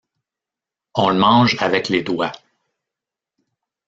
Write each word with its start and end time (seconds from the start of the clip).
On 0.95 1.09
le 1.09 1.15
mange 1.19 1.57
avec 1.59 1.87
les 1.87 2.01
doigts. 2.01 2.31